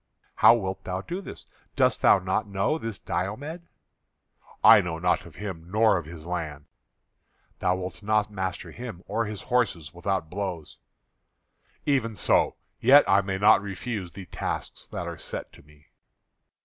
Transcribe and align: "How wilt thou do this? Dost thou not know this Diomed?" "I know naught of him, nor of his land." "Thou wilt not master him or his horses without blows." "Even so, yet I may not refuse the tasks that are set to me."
"How 0.37 0.55
wilt 0.55 0.83
thou 0.83 1.01
do 1.01 1.21
this? 1.21 1.45
Dost 1.75 2.01
thou 2.01 2.17
not 2.17 2.47
know 2.47 2.79
this 2.79 2.97
Diomed?" 2.97 3.67
"I 4.63 4.81
know 4.81 4.97
naught 4.97 5.27
of 5.27 5.35
him, 5.35 5.69
nor 5.69 5.97
of 5.99 6.07
his 6.07 6.25
land." 6.25 6.65
"Thou 7.59 7.75
wilt 7.75 8.01
not 8.01 8.31
master 8.31 8.71
him 8.71 9.03
or 9.07 9.25
his 9.25 9.43
horses 9.43 9.93
without 9.93 10.27
blows." 10.27 10.79
"Even 11.85 12.15
so, 12.15 12.55
yet 12.79 13.07
I 13.07 13.21
may 13.21 13.37
not 13.37 13.61
refuse 13.61 14.11
the 14.13 14.25
tasks 14.25 14.87
that 14.87 15.05
are 15.05 15.19
set 15.19 15.53
to 15.53 15.61
me." 15.61 15.89